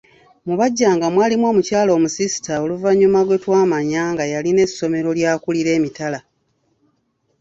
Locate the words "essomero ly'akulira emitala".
4.67-6.19